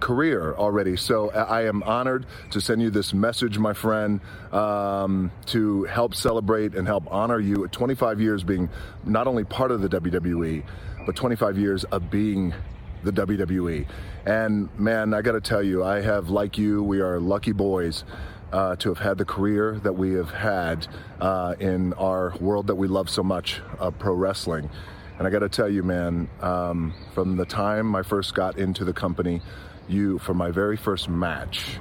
career 0.01 0.55
already. 0.55 0.97
So 0.99 1.31
I 1.31 1.63
am 1.63 1.83
honored 1.83 2.27
to 2.51 2.61
send 2.61 2.83
you 2.83 2.91
this 2.91 3.15
message, 3.15 3.59
my 3.59 3.73
friend, 3.73 4.21
um, 4.53 5.33
to 5.47 5.85
help 5.85 6.15
celebrate 6.15 6.75
and 6.75 6.87
help 6.87 7.11
honor 7.11 7.41
you. 7.41 7.65
at 7.65 7.73
25 7.73 8.21
years 8.21 8.45
being 8.45 8.69
not 9.07 9.27
only 9.27 9.45
part 9.45 9.71
of 9.71 9.81
the 9.81 9.89
WWE, 9.89 10.63
but 11.07 11.17
25 11.17 11.57
years 11.57 11.85
of 11.85 12.11
being 12.11 12.53
the 13.03 13.13
WWE. 13.13 13.87
And 14.27 14.69
man, 14.79 15.15
I 15.15 15.23
got 15.23 15.33
to 15.33 15.41
tell 15.41 15.63
you, 15.63 15.85
I 15.85 16.01
have, 16.01 16.31
like 16.31 16.59
you, 16.59 16.83
we 16.83 17.01
are 17.01 17.21
lucky 17.21 17.53
boys. 17.53 18.05
Uh, 18.51 18.75
to 18.77 18.89
have 18.89 18.97
had 18.97 19.19
the 19.19 19.27
career 19.27 19.79
that 19.81 19.93
we 19.93 20.15
have 20.15 20.31
had 20.31 20.87
uh, 21.21 21.55
in 21.61 21.93
our 21.93 22.35
world 22.41 22.69
that 22.69 22.77
we 22.77 22.89
love 22.89 23.11
so 23.11 23.23
much, 23.23 23.61
uh, 23.79 23.91
pro 23.91 24.15
wrestling. 24.15 24.71
And 25.19 25.27
I 25.27 25.31
got 25.31 25.41
to 25.41 25.51
tell 25.51 25.69
you, 25.69 25.83
man, 25.83 26.31
um, 26.41 26.95
from 27.13 27.37
the 27.37 27.45
time 27.45 27.95
I 27.95 28.03
first 28.03 28.35
got 28.35 28.57
into 28.57 28.87
the 28.87 28.95
company, 28.95 29.43
you, 29.87 30.19
for 30.21 30.33
my 30.33 30.51
very 30.51 30.79
first 30.79 31.09
match 31.09 31.79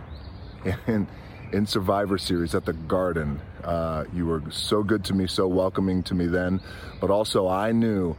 in, 0.88 1.08
in 1.52 1.66
Survivor 1.66 2.18
Series 2.18 2.56
at 2.56 2.66
the 2.66 2.74
Garden, 2.74 3.40
uh, 3.64 4.06
you 4.14 4.26
were 4.26 4.42
so 4.50 4.84
good 4.84 5.04
to 5.06 5.14
me, 5.14 5.28
so 5.28 5.48
welcoming 5.48 6.02
to 6.04 6.16
me 6.16 6.26
then. 6.26 6.62
But 7.00 7.12
also, 7.12 7.48
I 7.48 7.72
knew 7.72 8.16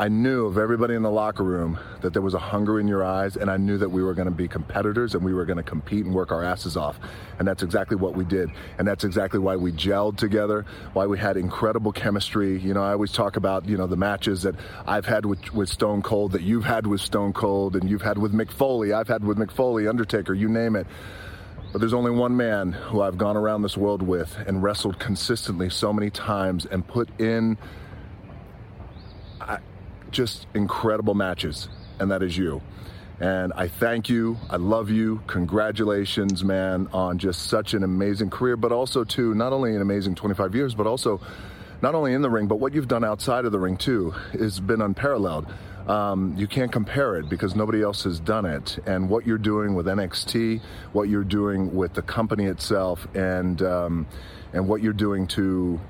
I 0.00 0.08
knew 0.08 0.46
of 0.46 0.56
everybody 0.56 0.94
in 0.94 1.02
the 1.02 1.10
locker 1.10 1.44
room 1.44 1.78
that 2.00 2.14
there 2.14 2.22
was 2.22 2.32
a 2.32 2.38
hunger 2.38 2.80
in 2.80 2.88
your 2.88 3.04
eyes, 3.04 3.36
and 3.36 3.50
I 3.50 3.58
knew 3.58 3.76
that 3.76 3.90
we 3.90 4.02
were 4.02 4.14
going 4.14 4.28
to 4.28 4.34
be 4.34 4.48
competitors 4.48 5.14
and 5.14 5.22
we 5.22 5.34
were 5.34 5.44
going 5.44 5.58
to 5.58 5.62
compete 5.62 6.06
and 6.06 6.14
work 6.14 6.32
our 6.32 6.42
asses 6.42 6.74
off. 6.74 6.98
And 7.38 7.46
that's 7.46 7.62
exactly 7.62 7.98
what 7.98 8.16
we 8.16 8.24
did. 8.24 8.48
And 8.78 8.88
that's 8.88 9.04
exactly 9.04 9.38
why 9.38 9.56
we 9.56 9.72
gelled 9.72 10.16
together, 10.16 10.64
why 10.94 11.04
we 11.04 11.18
had 11.18 11.36
incredible 11.36 11.92
chemistry. 11.92 12.58
You 12.58 12.72
know, 12.72 12.82
I 12.82 12.92
always 12.92 13.12
talk 13.12 13.36
about, 13.36 13.68
you 13.68 13.76
know, 13.76 13.86
the 13.86 13.98
matches 13.98 14.40
that 14.44 14.54
I've 14.86 15.04
had 15.04 15.26
with, 15.26 15.52
with 15.52 15.68
Stone 15.68 16.00
Cold, 16.00 16.32
that 16.32 16.40
you've 16.40 16.64
had 16.64 16.86
with 16.86 17.02
Stone 17.02 17.34
Cold, 17.34 17.76
and 17.76 17.86
you've 17.86 18.00
had 18.00 18.16
with 18.16 18.32
Mick 18.32 18.50
Foley, 18.50 18.94
I've 18.94 19.08
had 19.08 19.22
with 19.22 19.36
Mick 19.36 19.52
Foley, 19.52 19.86
Undertaker, 19.86 20.32
you 20.32 20.48
name 20.48 20.76
it. 20.76 20.86
But 21.72 21.80
there's 21.80 21.92
only 21.92 22.10
one 22.10 22.38
man 22.38 22.72
who 22.72 23.02
I've 23.02 23.18
gone 23.18 23.36
around 23.36 23.60
this 23.60 23.76
world 23.76 24.00
with 24.00 24.34
and 24.46 24.62
wrestled 24.62 24.98
consistently 24.98 25.68
so 25.68 25.92
many 25.92 26.08
times 26.08 26.64
and 26.64 26.88
put 26.88 27.10
in 27.20 27.58
just 30.10 30.46
incredible 30.54 31.14
matches, 31.14 31.68
and 31.98 32.10
that 32.10 32.22
is 32.22 32.36
you. 32.36 32.62
And 33.20 33.52
I 33.54 33.68
thank 33.68 34.08
you. 34.08 34.38
I 34.48 34.56
love 34.56 34.88
you. 34.88 35.22
Congratulations, 35.26 36.42
man, 36.42 36.88
on 36.92 37.18
just 37.18 37.48
such 37.48 37.74
an 37.74 37.82
amazing 37.82 38.30
career, 38.30 38.56
but 38.56 38.72
also, 38.72 39.04
too, 39.04 39.34
not 39.34 39.52
only 39.52 39.74
an 39.74 39.82
amazing 39.82 40.14
25 40.14 40.54
years, 40.54 40.74
but 40.74 40.86
also 40.86 41.20
not 41.82 41.94
only 41.94 42.14
in 42.14 42.22
the 42.22 42.30
ring, 42.30 42.46
but 42.46 42.56
what 42.56 42.72
you've 42.74 42.88
done 42.88 43.04
outside 43.04 43.44
of 43.44 43.52
the 43.52 43.58
ring, 43.58 43.76
too, 43.76 44.10
has 44.32 44.58
been 44.58 44.80
unparalleled. 44.80 45.46
Um, 45.86 46.34
you 46.36 46.46
can't 46.46 46.72
compare 46.72 47.16
it 47.16 47.28
because 47.28 47.54
nobody 47.54 47.82
else 47.82 48.04
has 48.04 48.20
done 48.20 48.46
it. 48.46 48.78
And 48.86 49.10
what 49.10 49.26
you're 49.26 49.38
doing 49.38 49.74
with 49.74 49.86
NXT, 49.86 50.62
what 50.92 51.08
you're 51.08 51.24
doing 51.24 51.74
with 51.74 51.94
the 51.94 52.02
company 52.02 52.46
itself, 52.46 53.06
and 53.14 53.60
um, 53.62 54.06
and 54.52 54.68
what 54.68 54.82
you're 54.82 54.92
doing 54.92 55.26
to 55.28 55.80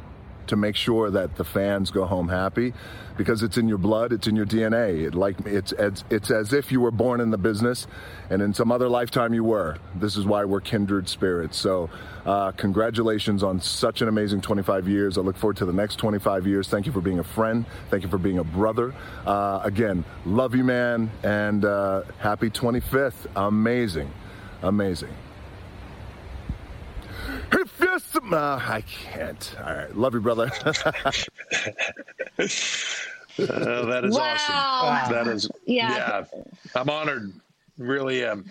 to 0.50 0.57
make 0.57 0.76
sure 0.76 1.11
that 1.11 1.37
the 1.37 1.45
fans 1.45 1.90
go 1.90 2.04
home 2.04 2.28
happy 2.28 2.75
because 3.16 3.42
it's 3.42 3.57
in 3.57 3.69
your 3.69 3.78
blood, 3.78 4.12
it's 4.12 4.26
in 4.26 4.37
your 4.37 4.47
DNA. 4.47 5.07
It, 5.07 5.14
like 5.14 5.37
it's, 5.47 5.73
it's 5.73 6.04
it's 6.11 6.30
as 6.30 6.52
if 6.52 6.73
you 6.73 6.80
were 6.80 6.90
born 6.90 7.21
in 7.21 7.30
the 7.30 7.38
business, 7.38 7.87
and 8.30 8.42
in 8.42 8.52
some 8.54 8.73
other 8.73 8.88
lifetime 8.88 9.33
you 9.35 9.45
were. 9.45 9.76
This 9.95 10.16
is 10.16 10.25
why 10.25 10.45
we're 10.45 10.61
kindred 10.61 11.09
spirits. 11.09 11.59
So, 11.59 11.90
uh, 12.25 12.52
congratulations 12.52 13.42
on 13.42 13.61
such 13.61 14.02
an 14.02 14.09
amazing 14.09 14.40
25 14.40 14.88
years. 14.88 15.19
I 15.19 15.21
look 15.21 15.37
forward 15.37 15.57
to 15.59 15.66
the 15.66 15.73
next 15.73 15.97
25 15.97 16.47
years. 16.47 16.69
Thank 16.69 16.87
you 16.87 16.92
for 16.92 17.00
being 17.00 17.19
a 17.19 17.25
friend. 17.25 17.64
Thank 17.90 18.02
you 18.02 18.09
for 18.09 18.19
being 18.19 18.38
a 18.38 18.45
brother. 18.45 18.95
Uh, 19.25 19.61
again, 19.64 20.04
love 20.26 20.54
you, 20.54 20.64
man, 20.64 21.11
and 21.23 21.64
uh, 21.64 22.02
happy 22.19 22.50
25th. 22.50 23.26
Amazing, 23.37 24.11
amazing. 24.62 25.14
If 27.52 27.80
yes, 27.80 28.16
uh, 28.16 28.37
I 28.62 28.83
can't. 28.83 29.57
All 29.64 29.75
right, 29.75 29.97
love 29.97 30.14
you, 30.14 30.21
brother. 30.21 30.50
Uh, 30.64 30.73
that 33.37 34.02
is 34.04 34.14
Wow. 34.16 34.37
awesome. 34.83 35.12
That 35.14 35.26
is 35.28 35.50
Yeah. 35.66 35.97
yeah. 35.97 36.25
I'm 36.75 36.90
honored. 36.90 37.33
Really 37.78 38.25
am. 38.25 38.45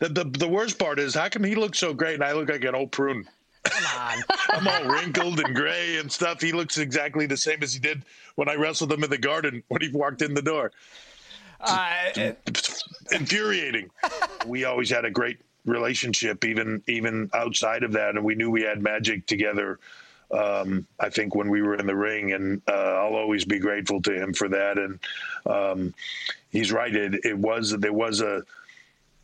The, 0.00 0.08
the 0.08 0.24
the 0.24 0.48
worst 0.48 0.78
part 0.78 0.98
is 0.98 1.14
how 1.14 1.28
come 1.28 1.42
he 1.44 1.54
looks 1.54 1.78
so 1.78 1.92
great 1.94 2.14
and 2.14 2.24
I 2.24 2.32
look 2.32 2.48
like 2.48 2.64
an 2.64 2.74
old 2.74 2.92
prune? 2.92 3.26
Come 3.64 4.00
on. 4.00 4.22
I'm 4.50 4.68
all 4.68 4.84
wrinkled 4.94 5.40
and 5.40 5.54
gray 5.54 5.96
and 5.98 6.10
stuff. 6.10 6.40
He 6.40 6.52
looks 6.52 6.78
exactly 6.78 7.26
the 7.26 7.36
same 7.36 7.62
as 7.62 7.72
he 7.74 7.80
did 7.80 8.02
when 8.36 8.48
I 8.48 8.54
wrestled 8.54 8.92
him 8.92 9.02
in 9.02 9.10
the 9.10 9.18
garden 9.18 9.62
when 9.68 9.80
he 9.82 9.88
walked 9.90 10.22
in 10.22 10.34
the 10.34 10.42
door. 10.42 10.70
Uh, 11.60 12.32
Infuriating. 13.12 13.90
we 14.46 14.64
always 14.64 14.90
had 14.90 15.04
a 15.04 15.10
great 15.10 15.38
relationship, 15.68 16.44
even 16.44 16.82
even 16.86 17.30
outside 17.34 17.82
of 17.82 17.92
that, 17.92 18.16
and 18.16 18.24
we 18.24 18.34
knew 18.34 18.50
we 18.50 18.62
had 18.62 18.82
magic 18.82 19.26
together. 19.26 19.78
Um, 20.30 20.86
I 21.00 21.08
think 21.08 21.34
when 21.34 21.48
we 21.48 21.62
were 21.62 21.76
in 21.76 21.86
the 21.86 21.96
ring, 21.96 22.32
and 22.32 22.60
uh, 22.68 22.72
I'll 22.72 23.14
always 23.14 23.44
be 23.44 23.58
grateful 23.58 24.02
to 24.02 24.12
him 24.12 24.34
for 24.34 24.48
that. 24.48 24.76
And 24.76 24.98
um, 25.46 25.94
he's 26.50 26.70
right. 26.70 26.94
It, 26.94 27.24
it 27.24 27.36
was 27.36 27.70
there 27.70 27.92
was 27.92 28.20
a 28.20 28.42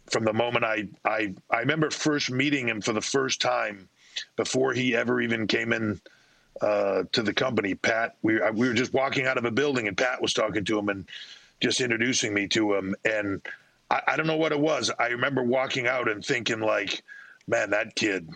from 0.07 0.25
the 0.25 0.33
moment 0.33 0.65
I 0.65 0.89
I 1.05 1.35
I 1.51 1.61
remember 1.61 1.91
first 1.91 2.31
meeting 2.31 2.69
him 2.69 2.81
for 2.81 2.93
the 2.93 3.01
first 3.01 3.41
time 3.41 3.89
before 4.37 4.73
he 4.73 4.97
ever 4.97 5.21
even 5.21 5.47
came 5.47 5.73
in 5.73 6.01
uh, 6.61 7.05
to 7.13 7.23
the 7.23 7.35
company. 7.35 7.75
Pat, 7.75 8.17
we 8.23 8.41
we 8.53 8.69
were 8.69 8.75
just 8.75 8.95
walking 8.95 9.27
out 9.27 9.39
of 9.39 9.45
a 9.45 9.51
building, 9.51 9.89
and 9.89 9.97
Pat 9.97 10.23
was 10.23 10.33
talking 10.33 10.65
to 10.65 10.79
him 10.79 10.89
and 10.89 11.07
just 11.61 11.81
introducing 11.81 12.33
me 12.33 12.49
to 12.49 12.75
him. 12.75 12.95
And 13.05 13.43
I, 13.91 14.03
I 14.09 14.17
don't 14.17 14.26
know 14.26 14.37
what 14.37 14.53
it 14.53 14.61
was. 14.61 14.91
I 14.99 15.09
remember 15.09 15.43
walking 15.43 15.87
out 15.87 16.09
and 16.09 16.25
thinking, 16.25 16.61
like, 16.61 17.03
man, 17.47 17.71
that 17.71 17.95
kid, 17.95 18.29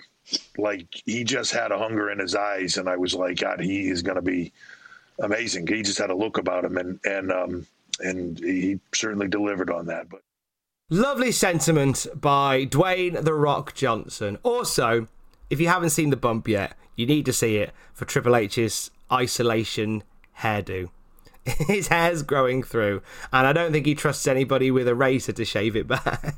like, 0.57 0.87
he 1.07 1.25
just 1.25 1.52
had 1.52 1.73
a 1.73 1.78
hunger 1.78 2.11
in 2.11 2.19
his 2.19 2.35
eyes, 2.35 2.76
and 2.76 2.88
I 2.88 2.97
was 2.97 3.14
like, 3.14 3.40
God, 3.40 3.61
he 3.61 3.88
is 3.88 4.02
going 4.02 4.17
to 4.17 4.23
be 4.23 4.52
amazing. 5.21 5.67
He 5.67 5.83
just 5.83 5.99
had 5.99 6.11
a 6.11 6.17
look 6.17 6.38
about 6.38 6.64
him, 6.64 6.76
and 6.76 7.00
and 7.05 7.33
um, 7.33 7.67
and 8.00 8.38
he 8.38 8.78
certainly 8.95 9.28
delivered 9.28 9.71
on 9.71 9.87
that. 9.87 10.09
But 10.09 10.23
Lovely 10.90 11.33
sentiment 11.33 12.07
by 12.14 12.64
Dwayne 12.64 13.23
The 13.23 13.35
Rock 13.35 13.75
Johnson. 13.75 14.38
Also, 14.43 15.07
if 15.50 15.61
you 15.61 15.69
haven't 15.69 15.90
seen 15.90 16.09
the 16.09 16.17
bump 16.17 16.49
yet, 16.49 16.78
you 16.97 17.05
need 17.05 17.26
to 17.26 17.33
see 17.33 17.57
it 17.57 17.73
for 17.93 18.07
Triple 18.07 18.35
H's 18.35 18.90
isolation 19.12 20.02
hairdo. 20.40 20.88
His 21.67 21.88
hair's 21.88 22.23
growing 22.23 22.62
through, 22.62 23.02
and 23.33 23.47
I 23.47 23.52
don't 23.52 23.73
think 23.73 23.87
he 23.87 23.95
trusts 23.95 24.26
anybody 24.26 24.71
with 24.71 24.88
a 24.88 24.95
razor 24.95 25.33
to 25.33 25.45
shave 25.45 25.76
it 25.76 25.87
back. 25.87 26.37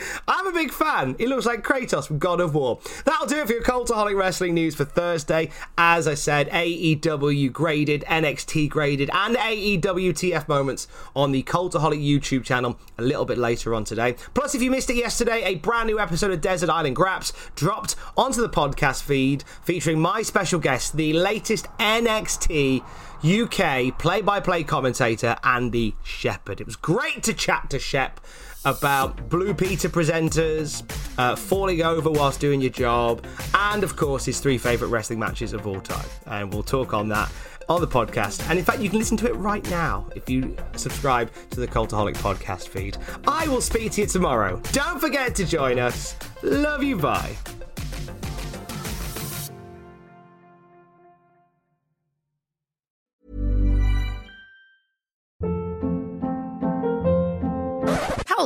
I'm 0.28 0.46
a 0.46 0.52
big 0.52 0.72
fan. 0.72 1.16
He 1.18 1.26
looks 1.26 1.46
like 1.46 1.62
Kratos 1.62 2.06
from 2.06 2.18
God 2.18 2.40
of 2.40 2.54
War. 2.54 2.78
That'll 3.04 3.26
do 3.26 3.38
it 3.38 3.46
for 3.46 3.52
your 3.52 3.62
Cultaholic 3.62 4.16
Wrestling 4.16 4.54
news 4.54 4.74
for 4.74 4.84
Thursday. 4.84 5.50
As 5.76 6.06
I 6.06 6.14
said, 6.14 6.48
AEW 6.50 7.52
graded, 7.52 8.04
NXT 8.06 8.68
graded, 8.68 9.10
and 9.12 9.36
AEW 9.36 10.10
TF 10.10 10.48
moments 10.48 10.88
on 11.16 11.32
the 11.32 11.42
Cultaholic 11.42 12.04
YouTube 12.04 12.44
channel 12.44 12.78
a 12.96 13.02
little 13.02 13.24
bit 13.24 13.38
later 13.38 13.74
on 13.74 13.84
today. 13.84 14.14
Plus, 14.34 14.54
if 14.54 14.62
you 14.62 14.70
missed 14.70 14.90
it 14.90 14.96
yesterday, 14.96 15.42
a 15.44 15.56
brand 15.56 15.88
new 15.88 15.98
episode 15.98 16.30
of 16.30 16.40
Desert 16.40 16.70
Island 16.70 16.96
Graps 16.96 17.32
dropped 17.54 17.96
onto 18.16 18.40
the 18.40 18.48
podcast 18.48 19.02
feed 19.02 19.44
featuring 19.62 20.00
my 20.00 20.22
special 20.22 20.60
guest, 20.60 20.96
the 20.96 21.12
latest 21.12 21.66
NXT 21.78 22.84
UK 23.24 23.96
play 23.98 24.22
by 24.22 24.40
play 24.40 24.64
commentator, 24.64 25.36
Andy 25.42 25.96
Shepherd. 26.04 26.60
It 26.60 26.66
was 26.66 26.76
great 26.76 27.22
to 27.24 27.34
chat 27.34 27.70
to 27.70 27.78
Shep 27.78 28.20
about 28.64 29.28
Blue 29.28 29.54
Peter 29.54 29.88
presenters, 29.88 30.82
uh, 31.18 31.36
falling 31.36 31.82
over 31.82 32.10
whilst 32.10 32.40
doing 32.40 32.60
your 32.60 32.70
job, 32.70 33.24
and 33.54 33.82
of 33.84 33.96
course 33.96 34.24
his 34.24 34.40
three 34.40 34.58
favourite 34.58 34.90
wrestling 34.90 35.18
matches 35.18 35.52
of 35.52 35.66
all 35.66 35.80
time. 35.80 36.06
And 36.26 36.52
we'll 36.52 36.62
talk 36.62 36.92
on 36.92 37.08
that 37.08 37.30
on 37.68 37.80
the 37.80 37.86
podcast. 37.86 38.48
And 38.48 38.58
in 38.58 38.64
fact, 38.64 38.80
you 38.80 38.88
can 38.88 38.98
listen 38.98 39.16
to 39.18 39.26
it 39.26 39.34
right 39.36 39.68
now 39.70 40.06
if 40.16 40.28
you 40.28 40.56
subscribe 40.76 41.30
to 41.50 41.60
the 41.60 41.68
Cultaholic 41.68 42.16
podcast 42.16 42.68
feed. 42.68 42.96
I 43.26 43.46
will 43.48 43.60
speak 43.60 43.92
to 43.92 44.02
you 44.02 44.06
tomorrow. 44.06 44.60
Don't 44.72 45.00
forget 45.00 45.34
to 45.36 45.44
join 45.44 45.78
us. 45.78 46.16
Love 46.42 46.82
you, 46.82 46.96
bye. 46.96 47.36